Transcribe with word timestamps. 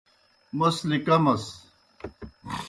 موْس 0.57 0.77
لِکَمَس۔ 0.89 1.43